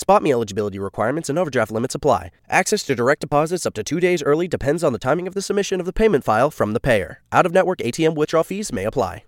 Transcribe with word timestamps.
SpotMe 0.00 0.30
eligibility 0.30 0.78
requirements 0.78 1.28
and 1.28 1.38
overdraft 1.38 1.70
limits 1.70 1.94
apply. 1.94 2.30
Access 2.48 2.84
to 2.84 2.94
direct 2.94 3.20
deposits 3.20 3.66
up 3.66 3.74
to 3.74 3.82
two 3.82 4.00
days 4.00 4.22
early 4.22 4.48
depends 4.48 4.82
on 4.82 4.94
the 4.94 4.98
timing 4.98 5.26
of 5.26 5.34
the 5.34 5.42
submission 5.42 5.78
of 5.78 5.84
the 5.84 5.92
payment 5.92 6.24
file 6.24 6.50
from 6.50 6.72
the 6.72 6.80
payer. 6.80 7.20
Out 7.32 7.44
of 7.44 7.52
network 7.52 7.80
ATM 7.80 8.14
withdrawal 8.14 8.44
fees 8.44 8.72
may 8.72 8.84
apply. 8.84 9.24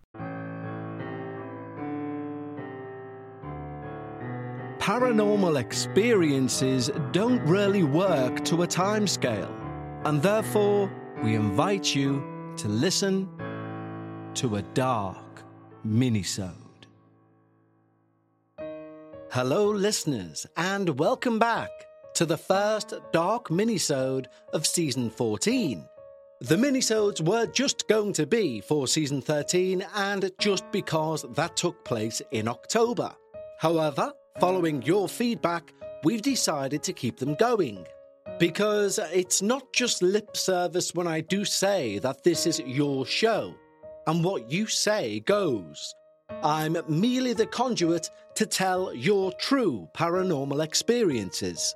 Paranormal 4.78 5.60
experiences 5.60 6.90
don't 7.12 7.42
really 7.42 7.84
work 7.84 8.42
to 8.46 8.62
a 8.62 8.66
timescale, 8.66 9.52
and 10.06 10.22
therefore 10.22 10.90
we 11.22 11.34
invite 11.34 11.94
you 11.94 12.24
to 12.56 12.68
listen 12.68 13.28
to 14.34 14.56
a 14.56 14.62
dark 14.62 15.44
minisode. 15.86 16.61
Hello, 19.32 19.70
listeners, 19.70 20.46
and 20.58 20.98
welcome 20.98 21.38
back 21.38 21.70
to 22.12 22.26
the 22.26 22.36
first 22.36 22.92
dark 23.12 23.48
minisode 23.48 24.26
of 24.52 24.66
season 24.66 25.08
14. 25.08 25.88
The 26.42 26.56
minisodes 26.56 27.26
were 27.26 27.46
just 27.46 27.88
going 27.88 28.12
to 28.12 28.26
be 28.26 28.60
for 28.60 28.86
season 28.86 29.22
13, 29.22 29.86
and 29.94 30.30
just 30.38 30.70
because 30.70 31.24
that 31.30 31.56
took 31.56 31.82
place 31.82 32.20
in 32.32 32.46
October. 32.46 33.10
However, 33.58 34.12
following 34.38 34.82
your 34.82 35.08
feedback, 35.08 35.72
we've 36.04 36.20
decided 36.20 36.82
to 36.82 36.92
keep 36.92 37.16
them 37.16 37.34
going. 37.36 37.86
Because 38.38 38.98
it's 39.14 39.40
not 39.40 39.72
just 39.72 40.02
lip 40.02 40.36
service 40.36 40.94
when 40.94 41.06
I 41.06 41.22
do 41.22 41.46
say 41.46 41.98
that 42.00 42.22
this 42.22 42.46
is 42.46 42.60
your 42.66 43.06
show, 43.06 43.54
and 44.06 44.22
what 44.22 44.50
you 44.52 44.66
say 44.66 45.20
goes. 45.20 45.94
I'm 46.42 46.76
merely 46.88 47.32
the 47.32 47.46
conduit 47.46 48.10
to 48.34 48.46
tell 48.46 48.94
your 48.94 49.32
true 49.32 49.88
paranormal 49.94 50.64
experiences. 50.64 51.74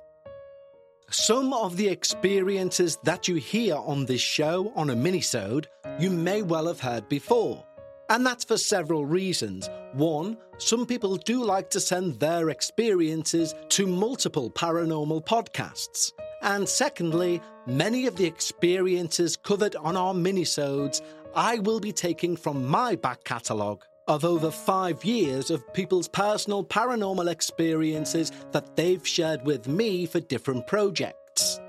Some 1.09 1.53
of 1.53 1.77
the 1.77 1.87
experiences 1.87 2.97
that 3.03 3.27
you 3.27 3.35
hear 3.35 3.75
on 3.75 4.05
this 4.05 4.21
show 4.21 4.73
on 4.75 4.89
a 4.89 4.95
minisode 4.95 5.65
you 5.99 6.09
may 6.09 6.41
well 6.41 6.67
have 6.67 6.81
heard 6.81 7.07
before. 7.07 7.63
And 8.09 8.25
that's 8.25 8.43
for 8.43 8.57
several 8.57 9.05
reasons. 9.05 9.69
One, 9.93 10.37
some 10.57 10.85
people 10.85 11.17
do 11.17 11.43
like 11.43 11.69
to 11.71 11.79
send 11.79 12.19
their 12.19 12.49
experiences 12.49 13.55
to 13.69 13.87
multiple 13.87 14.49
paranormal 14.49 15.25
podcasts. 15.25 16.11
And 16.41 16.67
secondly, 16.67 17.41
many 17.65 18.05
of 18.05 18.15
the 18.15 18.25
experiences 18.25 19.37
covered 19.37 19.75
on 19.75 19.97
our 19.97 20.13
minisodes 20.13 21.01
I 21.35 21.59
will 21.59 21.79
be 21.79 21.91
taking 21.91 22.35
from 22.35 22.65
my 22.65 22.95
back 22.95 23.23
catalogue 23.23 23.83
of 24.07 24.23
over 24.23 24.49
five 24.51 25.03
years 25.03 25.51
of 25.51 25.73
people's 25.73 26.07
personal 26.07 26.63
paranormal 26.63 27.29
experiences 27.29 28.31
that 28.51 28.75
they've 28.75 29.07
shared 29.07 29.45
with 29.45 29.67
me 29.67 30.05
for 30.05 30.19
different 30.19 30.65
projects. 30.67 31.59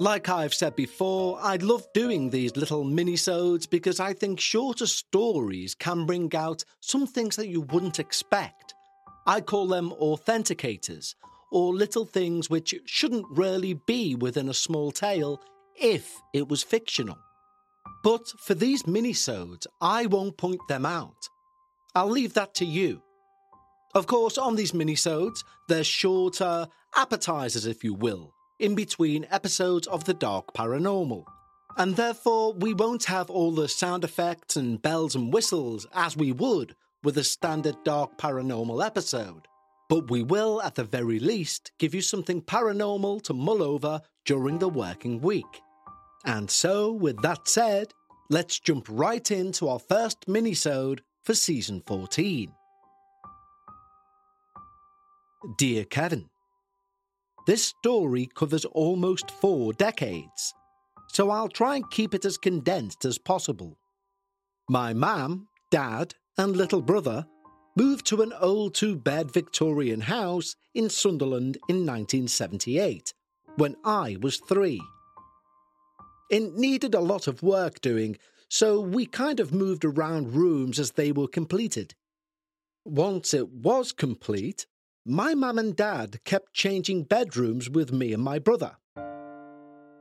Like 0.00 0.28
I've 0.28 0.52
said 0.52 0.74
before, 0.74 1.38
I 1.40 1.56
love 1.56 1.86
doing 1.94 2.28
these 2.28 2.56
little 2.56 2.84
minisodes 2.84 3.70
because 3.70 4.00
I 4.00 4.12
think 4.12 4.40
shorter 4.40 4.86
stories 4.86 5.76
can 5.76 6.04
bring 6.04 6.34
out 6.34 6.64
some 6.80 7.06
things 7.06 7.36
that 7.36 7.46
you 7.46 7.60
wouldn't 7.60 8.00
expect. 8.00 8.74
I 9.24 9.40
call 9.40 9.68
them 9.68 9.92
authenticators, 10.02 11.14
or 11.52 11.72
little 11.72 12.04
things 12.04 12.50
which 12.50 12.74
shouldn't 12.86 13.26
really 13.30 13.74
be 13.74 14.16
within 14.16 14.48
a 14.48 14.54
small 14.54 14.90
tale 14.90 15.40
if 15.76 16.20
it 16.32 16.48
was 16.48 16.64
fictional. 16.64 17.18
But 18.04 18.28
for 18.38 18.52
these 18.52 18.82
minisodes, 18.82 19.66
I 19.80 20.04
won't 20.04 20.36
point 20.36 20.60
them 20.68 20.84
out. 20.84 21.26
I'll 21.94 22.10
leave 22.10 22.34
that 22.34 22.54
to 22.56 22.66
you. 22.66 23.02
Of 23.94 24.06
course, 24.06 24.36
on 24.36 24.56
these 24.56 24.72
minisodes, 24.72 25.42
they're 25.68 25.82
shorter 25.82 26.68
appetizers, 26.94 27.64
if 27.64 27.82
you 27.82 27.94
will, 27.94 28.34
in 28.60 28.74
between 28.74 29.26
episodes 29.30 29.86
of 29.86 30.04
The 30.04 30.12
Dark 30.12 30.52
Paranormal. 30.52 31.24
And 31.78 31.96
therefore, 31.96 32.52
we 32.52 32.74
won't 32.74 33.04
have 33.04 33.30
all 33.30 33.52
the 33.52 33.68
sound 33.68 34.04
effects 34.04 34.56
and 34.56 34.82
bells 34.82 35.14
and 35.14 35.32
whistles 35.32 35.86
as 35.94 36.14
we 36.14 36.30
would 36.30 36.76
with 37.02 37.16
a 37.16 37.24
standard 37.24 37.76
Dark 37.84 38.18
Paranormal 38.18 38.84
episode. 38.84 39.48
But 39.88 40.10
we 40.10 40.22
will, 40.22 40.60
at 40.60 40.74
the 40.74 40.84
very 40.84 41.18
least, 41.18 41.72
give 41.78 41.94
you 41.94 42.02
something 42.02 42.42
paranormal 42.42 43.22
to 43.22 43.32
mull 43.32 43.62
over 43.62 44.02
during 44.26 44.58
the 44.58 44.68
working 44.68 45.20
week. 45.20 45.62
And 46.24 46.50
so, 46.50 46.90
with 46.90 47.20
that 47.22 47.48
said, 47.48 47.92
let's 48.30 48.58
jump 48.58 48.86
right 48.88 49.30
into 49.30 49.68
our 49.68 49.78
first 49.78 50.26
minisode 50.26 51.00
for 51.22 51.34
season 51.34 51.82
14. 51.86 52.52
Dear 55.58 55.84
Kevin, 55.84 56.30
this 57.46 57.64
story 57.64 58.30
covers 58.34 58.64
almost 58.64 59.30
four 59.30 59.74
decades, 59.74 60.54
so 61.08 61.28
I'll 61.28 61.48
try 61.50 61.76
and 61.76 61.90
keep 61.90 62.14
it 62.14 62.24
as 62.24 62.38
condensed 62.38 63.04
as 63.04 63.18
possible. 63.18 63.76
My 64.70 64.94
mum, 64.94 65.48
dad, 65.70 66.14
and 66.38 66.56
little 66.56 66.80
brother 66.80 67.26
moved 67.76 68.06
to 68.06 68.22
an 68.22 68.32
old 68.40 68.74
two 68.74 68.96
bed 68.96 69.30
Victorian 69.30 70.00
house 70.00 70.56
in 70.74 70.88
Sunderland 70.88 71.56
in 71.68 71.84
1978 71.84 73.12
when 73.56 73.76
I 73.84 74.16
was 74.22 74.38
three. 74.38 74.80
It 76.30 76.54
needed 76.54 76.94
a 76.94 77.00
lot 77.00 77.26
of 77.26 77.42
work 77.42 77.80
doing, 77.80 78.16
so 78.48 78.80
we 78.80 79.06
kind 79.06 79.40
of 79.40 79.52
moved 79.52 79.84
around 79.84 80.34
rooms 80.34 80.78
as 80.78 80.92
they 80.92 81.12
were 81.12 81.28
completed. 81.28 81.94
Once 82.84 83.34
it 83.34 83.50
was 83.50 83.92
complete, 83.92 84.66
my 85.04 85.34
mum 85.34 85.58
and 85.58 85.76
dad 85.76 86.20
kept 86.24 86.54
changing 86.54 87.04
bedrooms 87.04 87.68
with 87.68 87.92
me 87.92 88.12
and 88.12 88.22
my 88.22 88.38
brother. 88.38 88.76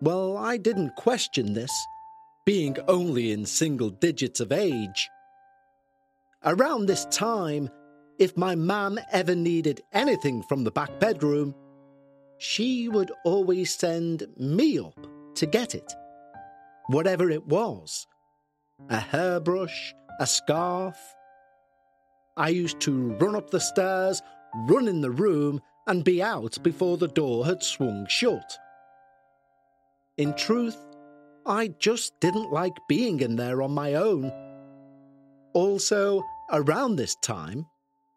Well, 0.01 0.37
I 0.37 0.57
didn't 0.57 0.95
question 0.95 1.53
this, 1.53 1.71
being 2.45 2.77
only 2.87 3.31
in 3.31 3.45
single 3.45 3.89
digits 3.89 4.39
of 4.39 4.51
age. 4.51 5.09
Around 6.45 6.85
this 6.85 7.05
time, 7.05 7.69
if 8.19 8.37
my 8.37 8.55
mum 8.55 8.99
ever 9.11 9.35
needed 9.35 9.81
anything 9.91 10.43
from 10.43 10.63
the 10.63 10.71
back 10.71 10.99
bedroom, 10.99 11.55
she 12.37 12.87
would 12.87 13.11
always 13.25 13.75
send 13.75 14.27
me 14.37 14.79
up 14.79 15.07
to 15.35 15.45
get 15.45 15.73
it 15.73 15.93
whatever 16.87 17.29
it 17.29 17.45
was 17.45 18.07
a 18.89 18.99
hairbrush, 18.99 19.93
a 20.19 20.27
scarf. 20.27 20.97
I 22.35 22.49
used 22.49 22.79
to 22.81 23.13
run 23.13 23.35
up 23.35 23.49
the 23.49 23.59
stairs, 23.59 24.21
run 24.67 24.87
in 24.87 25.01
the 25.01 25.11
room, 25.11 25.61
and 25.87 26.03
be 26.03 26.21
out 26.21 26.57
before 26.63 26.97
the 26.97 27.07
door 27.07 27.45
had 27.45 27.63
swung 27.63 28.07
shut. 28.09 28.57
In 30.17 30.33
truth, 30.33 30.77
I 31.45 31.69
just 31.79 32.19
didn't 32.19 32.51
like 32.51 32.77
being 32.87 33.19
in 33.19 33.35
there 33.35 33.61
on 33.61 33.71
my 33.71 33.95
own. 33.95 34.31
Also, 35.53 36.23
around 36.51 36.95
this 36.95 37.15
time, 37.15 37.65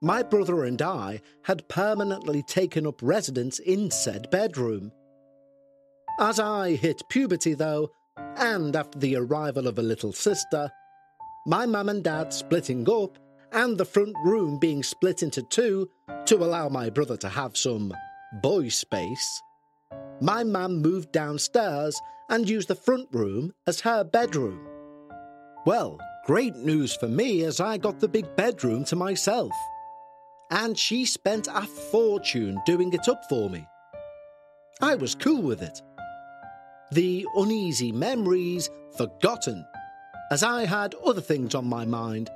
my 0.02 0.22
brother 0.22 0.64
and 0.64 0.80
I 0.80 1.20
had 1.44 1.68
permanently 1.68 2.42
taken 2.42 2.86
up 2.86 3.00
residence 3.02 3.58
in 3.58 3.90
said 3.90 4.30
bedroom. 4.30 4.92
As 6.20 6.38
I 6.38 6.76
hit 6.76 7.02
puberty, 7.08 7.54
though, 7.54 7.90
and 8.36 8.76
after 8.76 8.98
the 8.98 9.16
arrival 9.16 9.66
of 9.66 9.78
a 9.78 9.82
little 9.82 10.12
sister, 10.12 10.70
my 11.46 11.66
mum 11.66 11.88
and 11.88 12.02
dad 12.02 12.32
splitting 12.32 12.88
up, 12.90 13.18
and 13.52 13.78
the 13.78 13.84
front 13.84 14.14
room 14.24 14.58
being 14.58 14.82
split 14.82 15.22
into 15.22 15.42
two 15.42 15.88
to 16.26 16.36
allow 16.36 16.68
my 16.68 16.90
brother 16.90 17.16
to 17.16 17.28
have 17.28 17.56
some 17.56 17.92
boy 18.42 18.68
space, 18.68 19.42
my 20.20 20.42
mum 20.42 20.82
moved 20.82 21.12
downstairs 21.12 22.00
and 22.28 22.48
used 22.48 22.68
the 22.68 22.74
front 22.74 23.08
room 23.12 23.52
as 23.66 23.80
her 23.80 24.02
bedroom. 24.02 24.60
Well, 25.64 25.98
great 26.26 26.56
news 26.56 26.94
for 26.96 27.08
me 27.08 27.44
as 27.44 27.60
I 27.60 27.76
got 27.76 28.00
the 28.00 28.08
big 28.08 28.34
bedroom 28.36 28.84
to 28.86 28.96
myself. 28.96 29.52
And 30.50 30.78
she 30.78 31.04
spent 31.04 31.48
a 31.48 31.62
fortune 31.62 32.58
doing 32.66 32.92
it 32.92 33.08
up 33.08 33.22
for 33.28 33.50
me. 33.50 33.66
I 34.80 34.94
was 34.94 35.14
cool 35.14 35.42
with 35.42 35.62
it. 35.62 35.80
The 36.92 37.26
uneasy 37.34 37.90
memories 37.92 38.70
forgotten, 38.96 39.66
as 40.30 40.42
I 40.42 40.64
had 40.64 40.94
other 41.04 41.20
things 41.20 41.54
on 41.54 41.66
my 41.66 41.84
mind, 41.84 42.30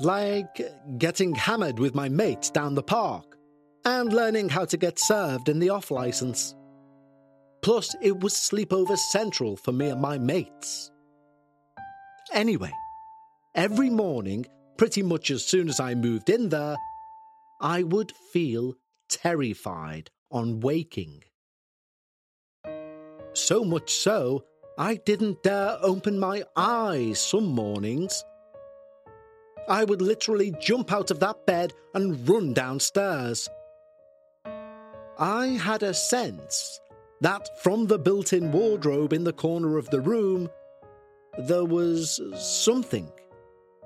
like 0.00 0.60
getting 0.98 1.34
hammered 1.34 1.78
with 1.78 1.94
my 1.94 2.08
mates 2.08 2.50
down 2.50 2.74
the 2.74 2.82
park 2.82 3.38
and 3.84 4.12
learning 4.12 4.48
how 4.48 4.64
to 4.66 4.76
get 4.76 4.98
served 4.98 5.48
in 5.48 5.58
the 5.58 5.70
off 5.70 5.90
license. 5.90 6.54
Plus, 7.62 7.96
it 8.02 8.20
was 8.20 8.34
sleepover 8.34 8.96
central 8.96 9.56
for 9.56 9.72
me 9.72 9.88
and 9.88 10.00
my 10.00 10.18
mates. 10.18 10.90
Anyway, 12.32 12.72
every 13.54 13.88
morning, 13.88 14.46
pretty 14.76 15.02
much 15.02 15.30
as 15.30 15.44
soon 15.44 15.68
as 15.68 15.80
I 15.80 15.94
moved 15.94 16.28
in 16.28 16.50
there, 16.50 16.76
I 17.60 17.82
would 17.82 18.12
feel 18.32 18.74
terrified 19.08 20.10
on 20.30 20.60
waking. 20.60 21.22
So 23.34 23.64
much 23.64 23.92
so, 23.92 24.44
I 24.78 24.94
didn't 24.96 25.42
dare 25.42 25.76
open 25.82 26.18
my 26.18 26.44
eyes 26.56 27.20
some 27.20 27.46
mornings. 27.46 28.24
I 29.68 29.84
would 29.84 30.00
literally 30.00 30.54
jump 30.60 30.92
out 30.92 31.10
of 31.10 31.20
that 31.20 31.44
bed 31.46 31.72
and 31.94 32.28
run 32.28 32.52
downstairs. 32.52 33.48
I 35.18 35.46
had 35.46 35.82
a 35.82 35.94
sense 35.94 36.80
that 37.20 37.60
from 37.62 37.86
the 37.86 37.98
built 37.98 38.32
in 38.32 38.52
wardrobe 38.52 39.12
in 39.12 39.24
the 39.24 39.32
corner 39.32 39.78
of 39.78 39.90
the 39.90 40.00
room, 40.00 40.48
there 41.38 41.64
was 41.64 42.20
something 42.36 43.10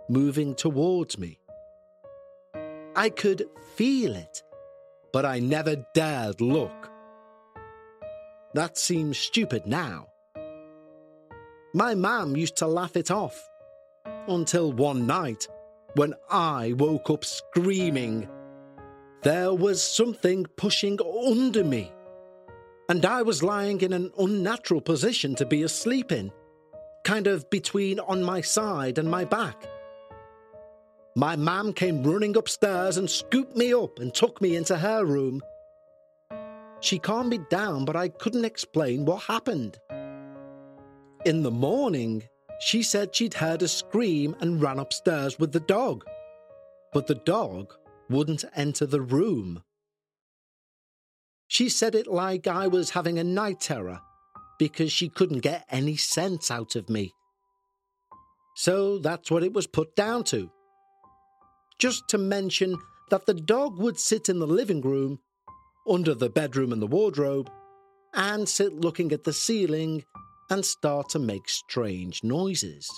moving 0.09 0.55
towards 0.55 1.19
me. 1.19 1.39
I 2.97 3.11
could 3.11 3.47
feel 3.77 4.17
it, 4.17 4.43
but 5.13 5.25
I 5.25 5.39
never 5.39 5.77
dared 5.95 6.41
look. 6.41 6.91
That 8.55 8.79
seems 8.79 9.19
stupid 9.19 9.67
now. 9.67 10.09
My 11.75 11.95
mam 11.95 12.37
used 12.37 12.57
to 12.57 12.67
laugh 12.67 12.97
it 12.97 13.11
off 13.11 13.39
until 14.27 14.73
one 14.73 15.07
night 15.07 15.47
when 15.95 16.15
I 16.31 16.73
woke 16.77 17.11
up 17.11 17.25
screaming. 17.25 18.29
There 19.23 19.53
was 19.53 19.83
something 19.83 20.47
pushing 20.57 20.99
under 21.27 21.63
me, 21.65 21.93
and 22.89 23.05
I 23.05 23.23
was 23.23 23.43
lying 23.43 23.81
in 23.81 23.93
an 23.93 24.13
unnatural 24.19 24.81
position 24.81 25.35
to 25.37 25.47
be 25.47 25.63
asleep 25.63 26.11
in, 26.13 26.33
kind 27.05 27.27
of 27.27 27.51
between 27.51 28.01
on 28.01 28.23
my 28.23 28.41
side 28.41 28.99
and 28.99 29.11
my 29.11 29.25
back. 29.25 29.69
My 31.17 31.37
mam 31.37 31.73
came 31.73 32.05
running 32.05 32.37
upstairs 32.37 32.97
and 32.97 33.11
scooped 33.11 33.57
me 33.57 33.75
up 33.75 33.99
and 33.99 34.15
took 34.15 34.41
me 34.41 34.57
into 34.57 34.79
her 34.79 35.05
room. 35.05 35.43
She 36.81 36.99
calmed 36.99 37.31
me 37.31 37.41
down, 37.51 37.85
but 37.85 37.97
I 37.97 38.09
couldn't 38.09 38.45
explain 38.45 39.05
what 39.05 39.23
happened. 39.25 39.79
In 41.25 41.43
the 41.43 41.51
morning, 41.51 42.23
she 42.61 42.83
said 42.83 43.15
she'd 43.15 43.35
heard 43.35 43.63
a 43.63 43.69
scream 43.69 44.37
and 44.41 44.63
ran 44.63 44.79
upstairs 44.79 45.39
with 45.39 45.53
the 45.53 45.61
dog, 45.61 46.05
but 46.93 47.07
the 47.07 47.17
dog 47.17 47.75
wouldn't 48.09 48.45
enter 48.55 48.87
the 48.87 49.01
room. 49.01 49.63
She 51.49 51.69
said 51.69 51.95
it 51.95 52.07
like 52.07 52.47
I 52.47 52.69
was 52.69 52.91
having 52.91 53.19
a 53.19 53.25
night 53.25 53.61
terror 53.61 54.01
because 54.59 54.93
she 54.93 55.09
couldn't 55.09 55.39
get 55.41 55.65
any 55.71 55.97
sense 55.97 56.51
out 56.51 56.77
of 56.77 56.91
me. 56.91 57.13
So 58.55 58.99
that's 58.99 59.31
what 59.31 59.45
it 59.45 59.53
was 59.53 59.67
put 59.67 59.95
down 59.97 60.25
to. 60.25 60.51
Just 61.79 62.09
to 62.09 62.19
mention 62.19 62.77
that 63.11 63.27
the 63.27 63.35
dog 63.35 63.79
would 63.79 63.99
sit 63.99 64.29
in 64.29 64.41
the 64.41 64.47
living 64.47 64.81
room, 64.81 65.21
under 65.89 66.15
the 66.15 66.31
bedroom 66.31 66.73
and 66.73 66.83
the 66.83 66.87
wardrobe, 66.87 67.51
and 68.15 68.49
sit 68.49 68.75
looking 68.75 69.13
at 69.13 69.25
the 69.25 69.33
ceiling 69.33 70.05
and 70.51 70.65
start 70.65 71.09
to 71.11 71.19
make 71.19 71.49
strange 71.49 72.25
noises. 72.25 72.89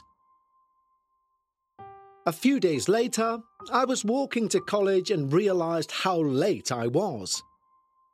A 2.26 2.32
few 2.32 2.60
days 2.60 2.88
later, 2.88 3.38
I 3.72 3.84
was 3.84 4.04
walking 4.04 4.48
to 4.50 4.60
college 4.60 5.10
and 5.10 5.32
realised 5.32 5.90
how 5.90 6.18
late 6.18 6.70
I 6.70 6.86
was. 6.86 7.42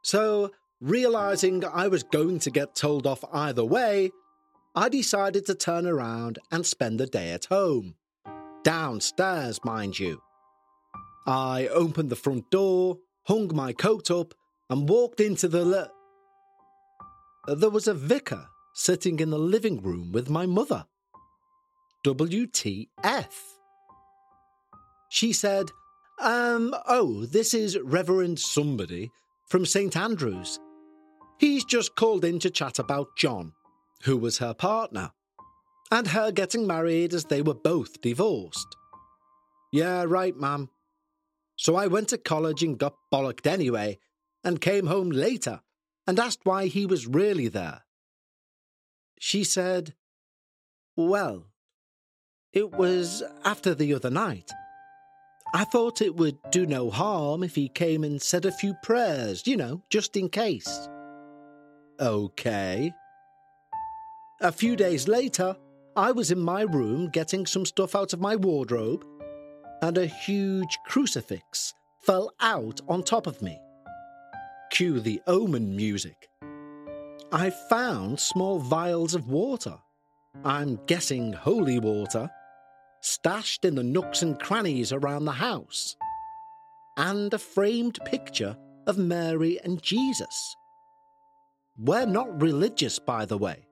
So, 0.03 0.53
realising 0.81 1.65
I 1.65 1.89
was 1.89 2.05
going 2.05 2.39
to 2.41 2.51
get 2.51 2.77
told 2.77 3.07
off 3.07 3.25
either 3.33 3.65
way, 3.65 4.13
I 4.75 4.89
decided 4.89 5.47
to 5.47 5.55
turn 5.55 5.87
around 5.87 6.39
and 6.53 6.65
spend 6.65 7.01
the 7.01 7.07
day 7.07 7.33
at 7.33 7.47
home. 7.47 7.97
Downstairs, 8.63 9.59
mind 9.65 9.99
you. 9.99 10.21
I 11.27 11.69
opened 11.69 12.11
the 12.11 12.17
front 12.17 12.51
door, 12.51 12.99
hung 13.25 13.51
my 13.55 13.73
coat 13.73 14.11
up, 14.11 14.35
and 14.71 14.89
walked 14.89 15.21
into 15.21 15.49
the. 15.49 15.65
Le- 15.65 15.91
there 17.57 17.71
was 17.71 17.87
a 17.87 17.95
vicar 17.95 18.47
sitting 18.75 19.21
in 19.21 19.31
the 19.31 19.39
living 19.39 19.81
room 19.81 20.13
with 20.13 20.29
my 20.29 20.47
mother. 20.47 20.85
WTF. 22.05 23.33
She 25.09 25.33
said, 25.33 25.71
Um, 26.21 26.75
oh, 26.87 27.25
this 27.27 27.55
is 27.55 27.79
Reverend 27.79 28.39
somebody 28.39 29.11
from 29.49 29.65
St. 29.65 29.97
Andrews. 29.97 30.59
He's 31.39 31.65
just 31.65 31.97
called 31.97 32.25
in 32.25 32.39
to 32.41 32.51
chat 32.51 32.79
about 32.79 33.17
John, 33.17 33.53
who 34.05 34.17
was 34.17 34.39
her 34.39 34.55
partner, 34.55 35.11
and 35.91 36.09
her 36.09 36.33
getting 36.33 36.67
married 36.67 37.13
as 37.15 37.25
they 37.25 37.43
were 37.43 37.55
both 37.55 38.01
divorced. 38.01 38.77
Yeah, 39.73 40.05
right, 40.07 40.37
ma'am. 40.37 40.71
So 41.57 41.77
I 41.77 41.87
went 41.87 42.09
to 42.09 42.19
college 42.19 42.63
and 42.63 42.79
got 42.79 42.95
bollocked 43.13 43.47
anyway, 43.47 43.99
and 44.47 44.61
came 44.61 44.87
home 44.87 45.11
later 45.11 45.61
and 46.07 46.21
asked 46.21 46.39
why 46.45 46.67
he 46.69 46.87
was 46.87 47.09
really 47.09 47.49
there. 47.49 47.83
She 49.19 49.43
said, 49.43 49.95
Well, 50.97 51.49
it 52.53 52.71
was 52.71 53.25
after 53.45 53.75
the 53.75 53.93
other 53.93 54.09
night. 54.09 54.53
I 55.53 55.65
thought 55.65 56.01
it 56.01 56.15
would 56.15 56.39
do 56.53 56.65
no 56.65 56.91
harm 56.91 57.43
if 57.43 57.57
he 57.57 57.69
came 57.69 58.05
and 58.05 58.23
said 58.23 58.45
a 58.45 58.53
few 58.53 58.75
prayers, 58.85 59.47
you 59.47 59.57
know, 59.57 59.83
just 59.91 60.17
in 60.17 60.29
case. 60.29 60.89
OK. 61.99 62.93
A 64.43 64.53
few 64.53 64.77
days 64.77 65.09
later, 65.09 65.57
I 65.97 66.13
was 66.13 66.31
in 66.31 66.39
my 66.39 66.63
room 66.63 67.11
getting 67.11 67.47
some 67.47 67.67
stuff 67.67 67.97
out 67.97 68.13
of 68.13 68.21
my 68.21 68.37
wardrobe, 68.37 69.05
and 69.83 69.99
a 69.99 70.07
huge 70.07 70.79
crucifix 70.87 71.75
fell 72.03 72.33
out 72.41 72.81
on 72.87 73.03
top 73.03 73.27
of 73.27 73.43
me. 73.43 73.59
Cue 74.71 75.01
the 75.01 75.21
omen 75.27 75.77
music. 75.77 76.29
I 77.33 77.51
found 77.51 78.21
small 78.21 78.59
vials 78.59 79.15
of 79.15 79.29
water. 79.29 79.79
I'm 80.45 80.79
guessing 80.87 81.33
holy 81.33 81.79
water, 81.79 82.31
stashed 83.01 83.65
in 83.65 83.75
the 83.75 83.83
nooks 83.83 84.23
and 84.23 84.39
crannies 84.39 84.93
around 84.93 85.25
the 85.25 85.33
house, 85.33 85.97
and 86.97 87.33
a 87.33 87.39
framed 87.39 87.99
picture 88.05 88.57
of 88.87 88.99
Mary 88.99 89.59
and 89.65 89.83
Jesus. 89.83 90.57
We're 91.79 92.07
not 92.07 92.41
religious, 92.41 92.99
by 92.99 93.25
the 93.25 93.39
way. 93.39 93.67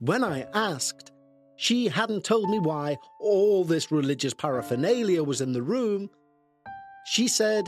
When 0.00 0.22
I 0.22 0.46
asked, 0.54 1.12
she 1.56 1.88
hadn't 1.88 2.24
told 2.24 2.48
me 2.48 2.60
why 2.60 2.98
all 3.20 3.64
this 3.64 3.90
religious 3.90 4.34
paraphernalia 4.34 5.24
was 5.24 5.40
in 5.40 5.52
the 5.52 5.62
room. 5.62 6.08
She 7.06 7.26
said, 7.26 7.64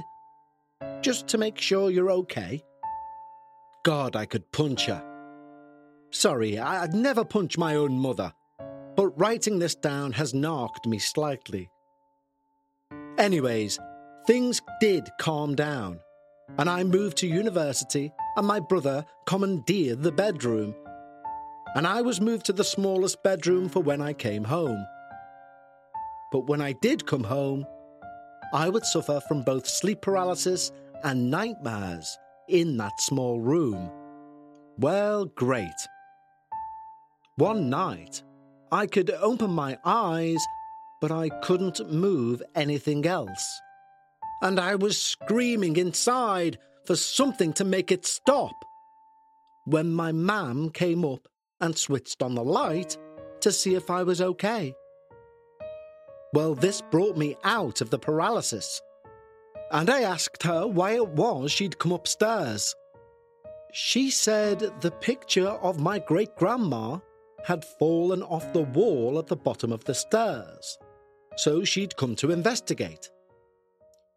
just 1.01 1.29
to 1.29 1.39
make 1.39 1.59
sure 1.59 1.91
you're 1.91 2.11
okay. 2.11 2.63
God, 3.85 4.17
I 4.17 4.27
could 4.27 4.51
punch 4.53 4.87
her. 4.87 5.03
Sorry, 6.11 6.59
I'd 6.59 6.95
never 6.95 7.25
punch 7.25 7.57
my 7.57 7.77
own 7.77 7.99
mother, 7.99 8.33
but 8.97 9.19
writing 9.19 9.59
this 9.59 9.75
down 9.75 10.13
has 10.13 10.35
knocked 10.35 10.87
me 10.87 10.99
slightly. 10.99 11.71
Anyways, 13.17 13.79
things 14.27 14.61
did 14.81 15.09
calm 15.21 15.55
down, 15.55 16.01
and 16.59 16.69
I 16.69 16.83
moved 16.85 17.19
to 17.19 17.27
university, 17.27 18.13
and 18.37 18.47
my 18.47 18.61
brother 18.61 19.05
commandeered 19.27 20.03
the 20.03 20.13
bedroom, 20.13 20.75
and 21.75 21.87
I 21.87 22.03
was 22.03 22.21
moved 22.21 22.47
to 22.47 22.53
the 22.53 22.65
smallest 22.65 23.23
bedroom 23.23 23.69
for 23.69 23.81
when 23.81 24.03
I 24.03 24.13
came 24.13 24.45
home. 24.45 24.85
But 26.33 26.49
when 26.49 26.61
I 26.61 26.73
did 26.73 27.07
come 27.07 27.25
home, 27.25 27.65
I 28.52 28.69
would 28.69 28.85
suffer 28.85 29.21
from 29.28 29.42
both 29.42 29.66
sleep 29.66 30.02
paralysis 30.02 30.73
and 31.04 31.30
nightmares 31.30 32.19
in 32.49 32.76
that 32.78 33.00
small 33.00 33.40
room. 33.40 33.90
Well, 34.78 35.26
great. 35.26 35.69
One 37.37 37.71
night, 37.71 38.23
I 38.73 38.87
could 38.87 39.11
open 39.11 39.50
my 39.50 39.78
eyes, 39.85 40.45
but 41.00 41.12
I 41.12 41.28
couldn't 41.42 41.92
move 41.92 42.42
anything 42.54 43.07
else. 43.07 43.61
And 44.42 44.59
I 44.59 44.75
was 44.75 44.99
screaming 44.99 45.76
inside 45.76 46.59
for 46.87 46.97
something 46.97 47.52
to 47.54 47.64
make 47.64 47.92
it 47.92 48.04
stop. 48.04 48.54
When 49.66 49.92
my 49.92 50.12
mam 50.12 50.71
came 50.71 51.04
up 51.04 51.28
and 51.61 51.76
switched 51.76 52.23
on 52.23 52.35
the 52.35 52.45
light 52.45 52.97
to 53.40 53.52
see 53.52 53.75
if 53.75 53.90
I 53.90 54.02
was 54.02 54.21
okay. 54.21 54.75
Well, 56.33 56.55
this 56.55 56.81
brought 56.81 57.17
me 57.17 57.37
out 57.45 57.81
of 57.81 57.91
the 57.91 57.99
paralysis. 57.99 58.81
And 59.73 59.91
I 59.91 60.03
asked 60.03 60.43
her 60.45 60.67
why 60.67 60.93
it 60.93 61.09
was 61.09 61.51
she'd 61.51 61.79
come 61.79 61.93
upstairs. 61.93 62.75
She 63.73 64.11
said 64.11 64.61
the 64.81 64.91
picture 64.91 65.49
of 65.49 65.81
my 65.81 65.99
great 65.99 66.35
grandma 66.37 66.99
had 67.45 67.65
fallen 67.79 68.23
off 68.23 68.53
the 68.53 68.63
wall 68.63 69.19
at 69.19 69.27
the 69.27 69.37
bottom 69.37 69.73
of 69.73 69.85
the 69.85 69.95
stairs, 69.95 70.79
so 71.37 71.65
she'd 71.65 71.97
come 71.97 72.15
to 72.17 72.33
investigate. 72.33 73.11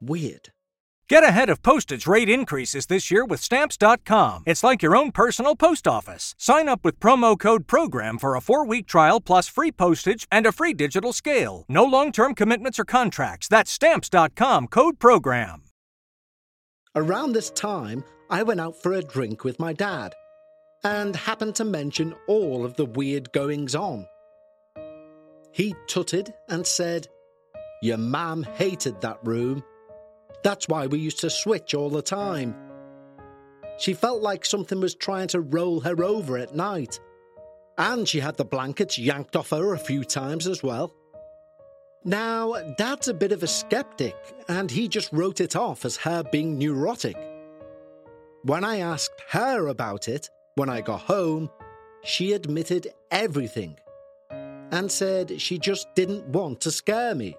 Weird. 0.02 0.50
Get 1.10 1.24
ahead 1.24 1.50
of 1.50 1.62
postage 1.62 2.08
rate 2.08 2.30
increases 2.30 2.86
this 2.86 3.12
year 3.12 3.26
with 3.26 3.42
Stamps.com. 3.42 4.44
It's 4.46 4.64
like 4.64 4.82
your 4.82 4.96
own 4.96 5.12
personal 5.12 5.56
post 5.56 5.88
office. 5.88 6.34
Sign 6.38 6.70
up 6.70 6.86
with 6.86 7.00
promo 7.00 7.38
code 7.38 7.68
PROGRAM 7.68 8.18
for 8.18 8.36
a 8.36 8.42
four 8.42 8.66
week 8.66 8.88
trial 8.88 9.20
plus 9.20 9.48
free 9.50 9.72
postage 9.72 10.28
and 10.32 10.46
a 10.46 10.52
free 10.52 10.74
digital 10.74 11.12
scale. 11.12 11.66
No 11.68 11.84
long 11.84 12.12
term 12.12 12.34
commitments 12.34 12.80
or 12.80 12.86
contracts. 12.86 13.48
That's 13.50 13.72
Stamps.com 13.72 14.68
code 14.68 14.98
PROGRAM. 15.00 15.64
Around 16.96 17.34
this 17.34 17.50
time, 17.50 18.04
I 18.30 18.44
went 18.44 18.62
out 18.62 18.82
for 18.82 18.94
a 18.94 19.02
drink 19.02 19.44
with 19.44 19.60
my 19.60 19.74
dad 19.74 20.14
and 20.84 21.16
happened 21.16 21.56
to 21.56 21.66
mention 21.66 22.14
all 22.28 22.64
of 22.64 22.76
the 22.76 22.86
weird 22.86 23.32
goings 23.34 23.76
on. 23.76 24.06
He 25.52 25.76
tutted 25.88 26.34
and 26.50 26.66
said, 26.66 27.08
Your 27.82 27.98
mam 27.98 28.44
hated 28.44 29.02
that 29.02 29.18
room. 29.24 29.64
That's 30.44 30.68
why 30.68 30.88
we 30.88 31.00
used 31.00 31.20
to 31.22 31.30
switch 31.30 31.74
all 31.74 31.90
the 31.90 32.02
time. 32.02 32.56
She 33.80 33.94
felt 33.94 34.22
like 34.22 34.46
something 34.46 34.80
was 34.80 34.96
trying 34.96 35.30
to 35.30 35.42
roll 35.42 35.80
her 35.82 36.04
over 36.04 36.38
at 36.38 36.56
night. 36.56 37.00
And 37.78 38.08
she 38.08 38.20
had 38.20 38.38
the 38.38 38.46
blankets 38.46 39.00
yanked 39.00 39.36
off 39.36 39.50
her 39.50 39.74
a 39.74 39.80
few 39.80 40.04
times 40.04 40.48
as 40.48 40.62
well. 40.62 40.94
Now, 42.06 42.54
Dad's 42.78 43.08
a 43.08 43.14
bit 43.14 43.32
of 43.32 43.44
a 43.44 43.48
skeptic, 43.48 44.16
and 44.50 44.70
he 44.70 44.88
just 44.90 45.12
wrote 45.14 45.40
it 45.40 45.56
off 45.56 45.86
as 45.86 45.98
her 45.98 46.22
being 46.24 46.60
neurotic. 46.60 47.16
When 48.44 48.66
I 48.66 48.80
asked 48.80 49.22
her 49.30 49.68
about 49.68 50.10
it, 50.10 50.30
when 50.56 50.70
I 50.70 50.82
got 50.82 51.02
home, 51.02 51.50
she 52.04 52.34
admitted 52.34 52.94
everything 53.10 53.80
and 54.30 54.92
said 54.92 55.42
she 55.42 55.58
just 55.58 55.88
didn't 55.96 56.26
want 56.28 56.60
to 56.62 56.72
scare 56.72 57.16
me. 57.16 57.38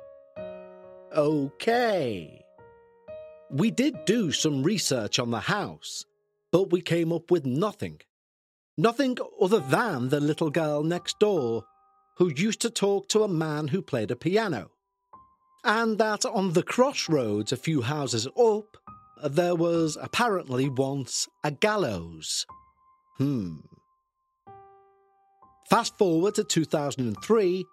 Okay. 1.14 2.43
We 3.50 3.70
did 3.70 4.04
do 4.04 4.32
some 4.32 4.62
research 4.62 5.18
on 5.18 5.30
the 5.30 5.40
house, 5.40 6.04
but 6.50 6.70
we 6.70 6.80
came 6.80 7.12
up 7.12 7.30
with 7.30 7.44
nothing. 7.44 8.00
Nothing 8.76 9.16
other 9.40 9.60
than 9.60 10.08
the 10.08 10.20
little 10.20 10.50
girl 10.50 10.82
next 10.82 11.18
door 11.18 11.64
who 12.16 12.32
used 12.34 12.60
to 12.62 12.70
talk 12.70 13.08
to 13.08 13.22
a 13.22 13.28
man 13.28 13.68
who 13.68 13.82
played 13.82 14.10
a 14.10 14.16
piano. 14.16 14.70
And 15.64 15.98
that 15.98 16.24
on 16.24 16.52
the 16.52 16.62
crossroads 16.62 17.52
a 17.52 17.56
few 17.56 17.82
houses 17.82 18.26
up, 18.26 18.76
there 19.22 19.54
was 19.54 19.96
apparently 20.00 20.68
once 20.68 21.28
a 21.42 21.50
gallows. 21.50 22.46
Hmm. 23.18 23.60
Fast 25.70 25.96
forward 25.96 26.34
to 26.34 26.44
2003, 26.44 27.64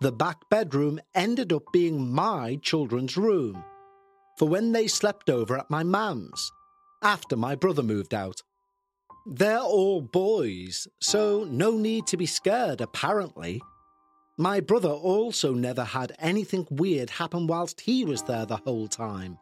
the 0.00 0.12
back 0.12 0.36
bedroom 0.50 1.00
ended 1.14 1.52
up 1.52 1.62
being 1.72 2.12
my 2.12 2.58
children's 2.62 3.16
room 3.16 3.64
for 4.40 4.48
when 4.48 4.72
they 4.72 4.86
slept 4.86 5.28
over 5.28 5.58
at 5.58 5.68
my 5.68 5.82
mam's 5.82 6.50
after 7.02 7.36
my 7.36 7.54
brother 7.54 7.82
moved 7.82 8.14
out. 8.14 8.42
They're 9.26 9.58
all 9.58 10.00
boys, 10.00 10.88
so 10.98 11.44
no 11.44 11.72
need 11.72 12.06
to 12.06 12.16
be 12.16 12.24
scared, 12.24 12.80
apparently. 12.80 13.60
My 14.38 14.60
brother 14.60 14.88
also 14.88 15.52
never 15.52 15.84
had 15.84 16.16
anything 16.18 16.66
weird 16.70 17.10
happen 17.10 17.48
whilst 17.48 17.82
he 17.82 18.02
was 18.06 18.22
there 18.22 18.46
the 18.46 18.56
whole 18.56 18.88
time. 18.88 19.36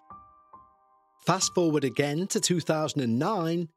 Fast 1.25 1.55
forward 1.55 1.85
again 1.85 2.27
to 2.27 2.41
2009, 2.41 3.69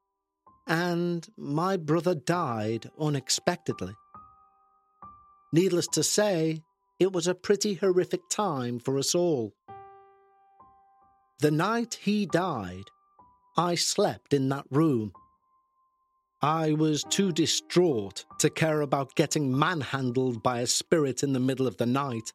and 0.65 1.27
my 1.37 1.77
brother 1.77 2.15
died 2.15 2.89
unexpectedly. 2.99 3.93
Needless 5.53 5.87
to 5.89 6.01
say, 6.01 6.63
it 6.99 7.13
was 7.13 7.27
a 7.27 7.35
pretty 7.35 7.75
horrific 7.75 8.21
time 8.31 8.79
for 8.79 8.97
us 8.97 9.13
all. 9.13 9.53
The 11.41 11.49
night 11.49 11.97
he 11.99 12.27
died, 12.27 12.83
I 13.57 13.73
slept 13.73 14.31
in 14.31 14.49
that 14.49 14.65
room. 14.69 15.11
I 16.39 16.73
was 16.73 17.03
too 17.03 17.31
distraught 17.31 18.25
to 18.37 18.51
care 18.51 18.81
about 18.81 19.15
getting 19.15 19.57
manhandled 19.57 20.43
by 20.43 20.59
a 20.59 20.67
spirit 20.67 21.23
in 21.23 21.33
the 21.33 21.39
middle 21.39 21.65
of 21.65 21.77
the 21.77 21.87
night. 21.87 22.31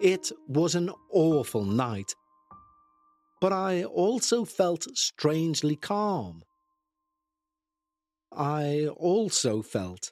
It 0.00 0.32
was 0.48 0.74
an 0.74 0.90
awful 1.12 1.64
night, 1.64 2.16
but 3.40 3.52
I 3.52 3.84
also 3.84 4.44
felt 4.44 4.98
strangely 4.98 5.76
calm. 5.76 6.42
I 8.32 8.88
also 8.88 9.62
felt 9.62 10.10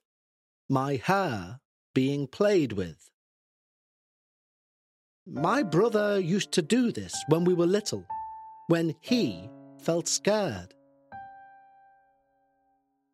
my 0.69 0.97
hair 0.97 1.59
being 1.95 2.29
played 2.29 2.75
with. 2.75 3.11
My 5.27 5.63
brother 5.63 6.21
used 6.21 6.53
to 6.53 6.61
do 6.61 6.93
this 6.93 7.15
when 7.29 7.45
we 7.45 7.55
were 7.55 7.67
little, 7.67 8.05
when 8.67 8.95
he 9.01 9.49
felt 9.79 10.07
scared. 10.07 10.75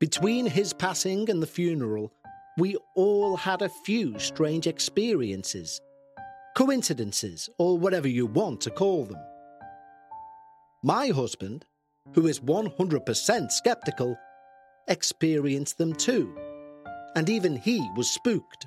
Between 0.00 0.47
his 0.47 0.73
passing 0.73 1.31
and 1.31 1.40
the 1.40 1.47
funeral, 1.47 2.12
we 2.59 2.76
all 2.97 3.37
had 3.37 3.62
a 3.62 3.69
few 3.69 4.19
strange 4.19 4.67
experiences, 4.67 5.81
coincidences, 6.57 7.49
or 7.59 7.79
whatever 7.79 8.09
you 8.09 8.26
want 8.26 8.61
to 8.62 8.71
call 8.71 9.05
them. 9.05 9.23
My 10.83 11.09
husband, 11.09 11.64
who 12.14 12.26
is 12.26 12.40
100% 12.40 13.52
skeptical, 13.52 14.19
experienced 14.88 15.79
them 15.79 15.93
too, 15.93 16.37
and 17.14 17.31
even 17.31 17.55
he 17.55 17.88
was 17.95 18.11
spooked. 18.11 18.67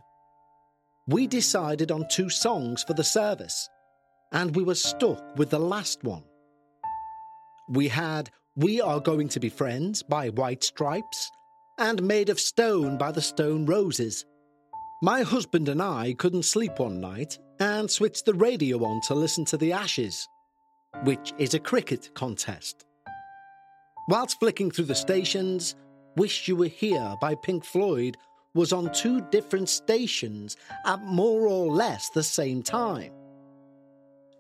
We 1.08 1.28
decided 1.28 1.92
on 1.92 2.08
two 2.08 2.30
songs 2.30 2.84
for 2.84 2.94
the 2.94 3.04
service, 3.04 3.68
and 4.32 4.56
we 4.56 4.64
were 4.64 4.76
stuck 4.76 5.38
with 5.38 5.50
the 5.50 5.60
last 5.60 6.02
one. 6.06 6.24
We 7.68 7.90
had 7.90 8.30
We 8.56 8.80
Are 8.80 9.02
Going 9.02 9.28
to 9.30 9.40
Be 9.42 9.50
Friends 9.50 10.02
by 10.02 10.30
White 10.30 10.64
Stripes 10.64 11.30
and 11.78 12.02
Made 12.04 12.30
of 12.30 12.40
Stone 12.40 12.98
by 12.98 13.12
the 13.12 13.22
Stone 13.22 13.66
Roses. 13.66 14.26
My 15.02 15.24
husband 15.24 15.68
and 15.68 15.82
I 15.82 16.14
couldn't 16.14 16.44
sleep 16.44 16.80
one 16.80 17.02
night 17.02 17.38
and 17.60 17.92
switched 17.92 18.24
the 18.24 18.34
radio 18.34 18.82
on 18.86 19.02
to 19.08 19.14
listen 19.14 19.44
to 19.46 19.58
The 19.58 19.74
Ashes, 19.74 20.30
which 21.04 21.34
is 21.38 21.54
a 21.54 21.60
cricket 21.60 22.12
contest. 22.14 22.86
Whilst 24.08 24.40
flicking 24.40 24.72
through 24.72 24.86
the 24.86 24.96
stations, 24.96 25.76
Wish 26.16 26.48
You 26.48 26.56
Were 26.56 26.68
Here 26.68 27.16
by 27.20 27.36
Pink 27.36 27.66
Floyd 27.66 28.16
was 28.54 28.74
on 28.74 28.92
two 28.94 29.22
different 29.32 29.70
stations 29.70 30.58
at 30.86 31.02
more 31.04 31.48
or 31.48 31.72
less 31.72 32.10
the 32.10 32.24
same 32.24 32.62
time. 32.62 33.12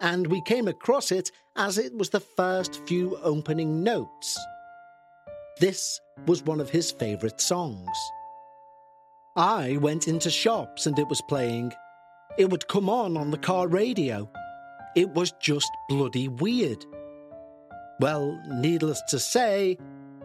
And 0.01 0.27
we 0.27 0.41
came 0.41 0.67
across 0.67 1.11
it 1.11 1.31
as 1.55 1.77
it 1.77 1.95
was 1.95 2.09
the 2.09 2.19
first 2.19 2.85
few 2.85 3.17
opening 3.23 3.83
notes. 3.83 4.37
This 5.59 5.99
was 6.27 6.43
one 6.43 6.59
of 6.59 6.69
his 6.69 6.91
favourite 6.91 7.39
songs. 7.39 7.97
I 9.35 9.77
went 9.77 10.07
into 10.07 10.29
shops 10.29 10.85
and 10.85 10.97
it 10.99 11.07
was 11.07 11.21
playing. 11.21 11.73
It 12.37 12.49
would 12.49 12.67
come 12.67 12.89
on 12.89 13.17
on 13.17 13.31
the 13.31 13.37
car 13.37 13.67
radio. 13.67 14.29
It 14.95 15.09
was 15.09 15.31
just 15.39 15.71
bloody 15.89 16.27
weird. 16.27 16.85
Well, 17.99 18.39
needless 18.47 19.01
to 19.09 19.19
say, 19.19 19.77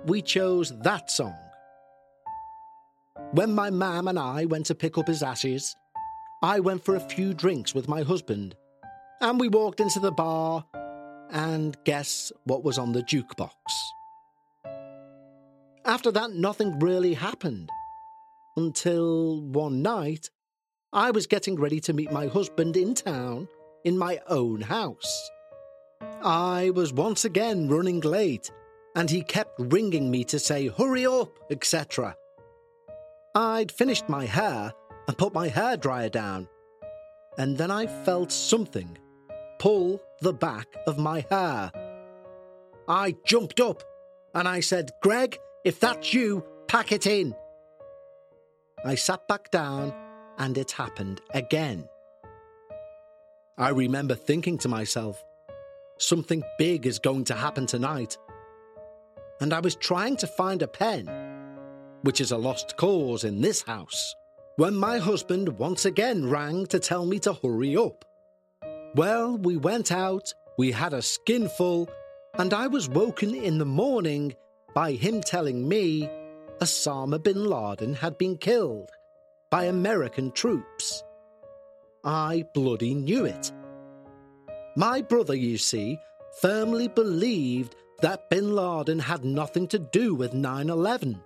we 0.06 0.22
chose 0.22 0.76
that 0.80 1.10
song. 1.10 1.36
When 3.32 3.54
my 3.54 3.70
mam 3.70 4.08
and 4.08 4.18
I 4.18 4.46
went 4.46 4.66
to 4.66 4.74
pick 4.74 4.96
up 4.96 5.06
his 5.06 5.22
ashes, 5.22 5.76
I 6.42 6.60
went 6.60 6.84
for 6.84 6.96
a 6.96 7.00
few 7.00 7.34
drinks 7.34 7.74
with 7.74 7.88
my 7.88 8.02
husband, 8.02 8.54
and 9.20 9.38
we 9.40 9.48
walked 9.48 9.80
into 9.80 10.00
the 10.00 10.12
bar, 10.12 10.64
and 11.30 11.76
guess 11.84 12.32
what 12.44 12.64
was 12.64 12.78
on 12.78 12.92
the 12.92 13.02
jukebox? 13.02 13.52
After 15.84 16.10
that, 16.12 16.32
nothing 16.32 16.78
really 16.78 17.14
happened. 17.14 17.70
Until 18.56 19.42
one 19.42 19.82
night, 19.82 20.30
I 20.92 21.10
was 21.10 21.26
getting 21.26 21.56
ready 21.56 21.80
to 21.80 21.92
meet 21.92 22.10
my 22.10 22.28
husband 22.28 22.76
in 22.76 22.94
town 22.94 23.48
in 23.84 23.98
my 23.98 24.20
own 24.28 24.60
house. 24.60 25.30
I 26.22 26.70
was 26.74 26.92
once 26.92 27.24
again 27.24 27.68
running 27.68 28.00
late, 28.00 28.50
and 28.96 29.10
he 29.10 29.22
kept 29.22 29.58
ringing 29.58 30.10
me 30.10 30.24
to 30.24 30.38
say, 30.38 30.68
hurry 30.68 31.06
up, 31.06 31.38
etc. 31.50 32.16
I'd 33.34 33.72
finished 33.72 34.08
my 34.08 34.24
hair 34.24 34.72
and 35.06 35.18
put 35.18 35.34
my 35.34 35.48
hairdryer 35.48 36.10
down, 36.10 36.48
and 37.36 37.56
then 37.56 37.70
I 37.70 37.86
felt 37.86 38.32
something 38.32 38.98
pull 39.58 40.00
the 40.20 40.32
back 40.32 40.66
of 40.86 40.98
my 40.98 41.24
hair. 41.30 41.70
I 42.88 43.14
jumped 43.26 43.60
up 43.60 43.82
and 44.34 44.48
I 44.48 44.60
said, 44.60 44.92
Greg, 45.02 45.38
if 45.64 45.80
that's 45.80 46.14
you, 46.14 46.44
pack 46.68 46.92
it 46.92 47.06
in. 47.06 47.34
I 48.84 48.94
sat 48.94 49.26
back 49.28 49.50
down 49.50 49.92
and 50.38 50.56
it 50.56 50.70
happened 50.70 51.20
again. 51.32 51.88
I 53.58 53.70
remember 53.70 54.14
thinking 54.14 54.56
to 54.58 54.68
myself, 54.68 55.22
something 55.98 56.44
big 56.58 56.86
is 56.86 57.00
going 57.00 57.24
to 57.24 57.34
happen 57.34 57.66
tonight. 57.66 58.16
And 59.40 59.52
I 59.52 59.60
was 59.60 59.74
trying 59.74 60.16
to 60.18 60.26
find 60.26 60.62
a 60.62 60.68
pen, 60.68 61.06
which 62.02 62.20
is 62.20 62.32
a 62.32 62.36
lost 62.36 62.76
cause 62.76 63.24
in 63.24 63.40
this 63.40 63.62
house, 63.62 64.14
when 64.56 64.74
my 64.74 64.98
husband 64.98 65.48
once 65.58 65.84
again 65.84 66.28
rang 66.28 66.66
to 66.66 66.78
tell 66.78 67.06
me 67.06 67.18
to 67.20 67.32
hurry 67.32 67.76
up. 67.76 68.04
Well, 68.94 69.36
we 69.38 69.56
went 69.56 69.92
out, 69.92 70.32
we 70.56 70.72
had 70.72 70.92
a 70.92 71.02
skinful, 71.02 71.88
and 72.38 72.52
I 72.52 72.66
was 72.66 72.88
woken 72.88 73.34
in 73.34 73.58
the 73.58 73.64
morning 73.64 74.34
by 74.74 74.92
him 74.92 75.20
telling 75.20 75.68
me 75.68 76.08
Osama 76.60 77.22
bin 77.22 77.44
Laden 77.44 77.94
had 77.94 78.18
been 78.18 78.36
killed 78.36 78.90
by 79.50 79.64
American 79.64 80.32
troops. 80.32 81.02
I 82.04 82.44
bloody 82.54 82.94
knew 82.94 83.24
it. 83.24 83.52
My 84.76 85.02
brother, 85.02 85.34
you 85.34 85.58
see, 85.58 85.98
firmly 86.40 86.88
believed 86.88 87.74
that 88.00 88.30
bin 88.30 88.54
Laden 88.54 88.98
had 88.98 89.24
nothing 89.24 89.66
to 89.68 89.78
do 89.78 90.14
with 90.14 90.34
9 90.34 90.70
11. 90.70 91.20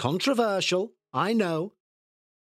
Controversial, 0.00 0.94
I 1.12 1.34
know, 1.34 1.74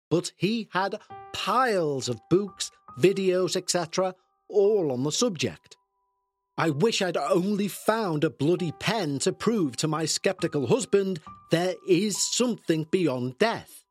but 0.10 0.32
he 0.38 0.70
had 0.72 1.00
piles 1.34 2.10
of 2.10 2.20
books, 2.28 2.72
videos, 3.00 3.56
etc., 3.56 4.16
all 4.50 4.92
on 4.92 5.04
the 5.04 5.12
subject. 5.12 5.78
I 6.58 6.72
wish 6.72 7.04
I'd 7.04 7.16
only 7.16 7.68
found 7.68 8.24
a 8.24 8.32
bloody 8.32 8.72
pen 8.80 9.20
to 9.20 9.32
prove 9.32 9.78
to 9.78 9.88
my 9.88 10.06
sceptical 10.06 10.66
husband 10.66 11.20
there 11.52 11.76
is 11.88 12.18
something 12.36 12.88
beyond 12.90 13.38
death. 13.38 13.84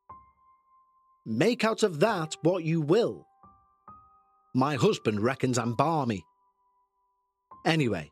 Make 1.24 1.62
out 1.62 1.84
of 1.84 2.00
that 2.00 2.34
what 2.42 2.64
you 2.64 2.80
will. 2.80 3.28
My 4.56 4.74
husband 4.74 5.20
reckons 5.20 5.56
I'm 5.56 5.74
barmy. 5.74 6.24
Anyway, 7.64 8.10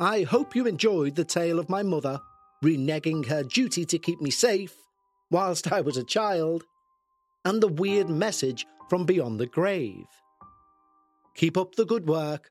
I 0.00 0.22
hope 0.22 0.56
you 0.56 0.66
enjoyed 0.66 1.14
the 1.14 1.24
tale 1.24 1.60
of 1.60 1.68
my 1.68 1.84
mother 1.84 2.20
reneging 2.64 3.26
her 3.26 3.42
duty 3.42 3.84
to 3.86 3.98
keep 3.98 4.20
me 4.20 4.30
safe 4.30 4.74
whilst 5.30 5.72
I 5.72 5.80
was 5.80 5.96
a 5.96 6.04
child, 6.04 6.64
and 7.44 7.62
the 7.62 7.68
weird 7.68 8.08
message 8.08 8.66
from 8.88 9.04
beyond 9.04 9.38
the 9.38 9.46
grave. 9.46 10.06
Keep 11.34 11.56
up 11.56 11.74
the 11.74 11.84
good 11.84 12.08
work, 12.08 12.50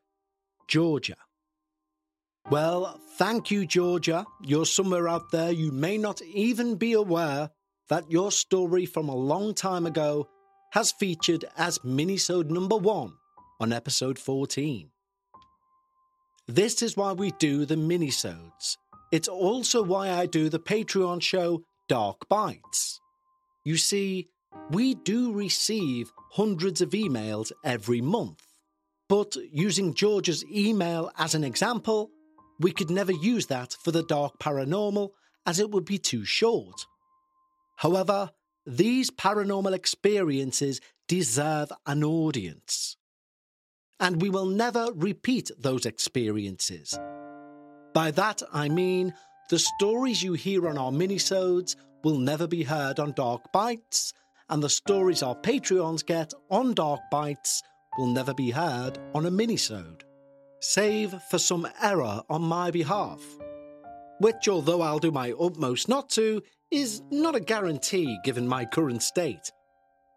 Georgia. 0.68 1.16
Well, 2.50 2.98
thank 3.16 3.50
you, 3.50 3.66
Georgia. 3.66 4.24
You're 4.42 4.64
somewhere 4.64 5.08
out 5.08 5.30
there 5.30 5.50
you 5.50 5.70
may 5.70 5.98
not 5.98 6.22
even 6.22 6.76
be 6.76 6.94
aware 6.94 7.50
that 7.88 8.10
your 8.10 8.30
story 8.30 8.86
from 8.86 9.08
a 9.08 9.14
long 9.14 9.52
time 9.54 9.86
ago 9.86 10.28
has 10.72 10.92
featured 10.92 11.44
as 11.56 11.78
minisode 11.80 12.50
number 12.50 12.76
one 12.76 13.12
on 13.60 13.72
episode 13.72 14.18
14. 14.18 14.90
This 16.46 16.80
is 16.82 16.96
why 16.96 17.12
we 17.12 17.32
do 17.32 17.66
the 17.66 17.74
minisodes. 17.76 18.76
It's 19.10 19.28
also 19.28 19.82
why 19.82 20.10
I 20.10 20.26
do 20.26 20.48
the 20.48 20.58
Patreon 20.60 21.22
show 21.22 21.62
Dark 21.88 22.28
Bites. 22.28 23.00
You 23.64 23.76
see, 23.76 24.28
we 24.70 24.94
do 24.94 25.32
receive 25.32 26.12
hundreds 26.32 26.80
of 26.80 26.90
emails 26.90 27.50
every 27.64 28.00
month. 28.00 28.42
But 29.08 29.36
using 29.50 29.94
George's 29.94 30.44
email 30.44 31.10
as 31.16 31.34
an 31.34 31.42
example, 31.42 32.10
we 32.60 32.72
could 32.72 32.90
never 32.90 33.12
use 33.12 33.46
that 33.46 33.76
for 33.82 33.92
the 33.92 34.02
dark 34.02 34.38
paranormal 34.38 35.10
as 35.46 35.58
it 35.58 35.70
would 35.70 35.86
be 35.86 35.98
too 35.98 36.24
short. 36.24 36.84
However, 37.76 38.30
these 38.66 39.10
paranormal 39.10 39.72
experiences 39.72 40.80
deserve 41.06 41.72
an 41.86 42.04
audience. 42.04 42.96
And 43.98 44.20
we 44.20 44.28
will 44.28 44.46
never 44.46 44.88
repeat 44.94 45.50
those 45.58 45.86
experiences. 45.86 46.98
By 47.94 48.10
that 48.12 48.42
I 48.52 48.68
mean 48.68 49.14
the 49.50 49.58
stories 49.58 50.22
you 50.22 50.34
hear 50.34 50.68
on 50.68 50.76
our 50.76 50.90
minisodes 50.90 51.76
will 52.04 52.18
never 52.18 52.46
be 52.46 52.62
heard 52.62 53.00
on 53.00 53.12
Dark 53.12 53.50
Bites, 53.52 54.12
and 54.50 54.62
the 54.62 54.68
stories 54.68 55.22
our 55.22 55.34
Patreons 55.34 56.04
get 56.04 56.32
on 56.50 56.74
Dark 56.74 57.00
Bites 57.10 57.62
will 57.98 58.06
never 58.06 58.34
be 58.34 58.50
heard 58.50 58.98
on 59.14 59.26
a 59.26 59.30
minisode, 59.30 60.02
save 60.60 61.14
for 61.30 61.38
some 61.38 61.66
error 61.82 62.22
on 62.28 62.42
my 62.42 62.70
behalf. 62.70 63.20
Which, 64.20 64.48
although 64.48 64.82
I'll 64.82 64.98
do 64.98 65.10
my 65.10 65.32
utmost 65.32 65.88
not 65.88 66.10
to, 66.10 66.42
is 66.70 67.02
not 67.10 67.34
a 67.36 67.40
guarantee 67.40 68.18
given 68.24 68.46
my 68.46 68.64
current 68.64 69.02
state. 69.02 69.50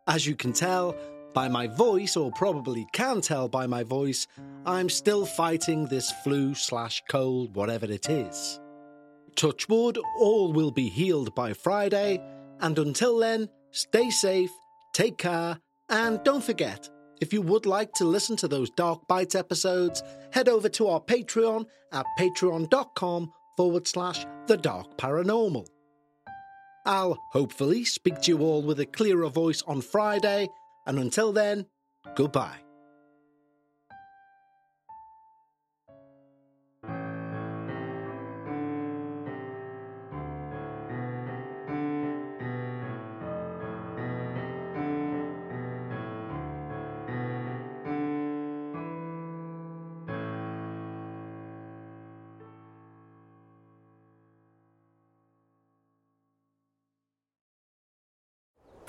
As 0.07 0.27
you 0.27 0.35
can 0.35 0.53
tell 0.53 0.95
by 1.33 1.47
my 1.47 1.67
voice, 1.67 2.15
or 2.15 2.31
probably 2.31 2.87
can 2.93 3.21
tell 3.21 3.47
by 3.47 3.67
my 3.67 3.83
voice, 3.83 4.27
I'm 4.65 4.89
still 4.89 5.25
fighting 5.25 5.85
this 5.85 6.11
flu 6.23 6.53
slash 6.53 7.01
cold, 7.09 7.55
whatever 7.55 7.85
it 7.85 8.09
is. 8.09 8.59
Touch 9.35 9.67
wood, 9.69 9.97
all 10.19 10.51
will 10.51 10.71
be 10.71 10.89
healed 10.89 11.33
by 11.35 11.53
Friday, 11.53 12.21
and 12.59 12.77
until 12.77 13.17
then, 13.17 13.49
stay 13.71 14.09
safe, 14.09 14.51
take 14.93 15.17
care, 15.17 15.59
and 15.89 16.23
don't 16.23 16.43
forget, 16.43 16.89
if 17.21 17.31
you 17.31 17.41
would 17.41 17.65
like 17.65 17.93
to 17.93 18.05
listen 18.05 18.35
to 18.37 18.47
those 18.47 18.69
Dark 18.71 19.07
Bites 19.07 19.35
episodes, 19.35 20.03
head 20.31 20.49
over 20.49 20.69
to 20.69 20.87
our 20.87 20.99
Patreon 20.99 21.65
at 21.91 22.05
patreon.com 22.19 23.31
forward 23.55 23.87
slash 23.87 24.25
the 24.47 24.57
dark 24.57 24.97
paranormal. 24.97 25.67
I'll 26.85 27.19
hopefully 27.31 27.83
speak 27.83 28.21
to 28.21 28.31
you 28.31 28.39
all 28.39 28.63
with 28.63 28.79
a 28.79 28.85
clearer 28.87 29.29
voice 29.29 29.61
on 29.67 29.81
Friday, 29.81 30.49
and 30.85 30.99
until 30.99 31.31
then, 31.31 31.65
goodbye. 32.15 32.59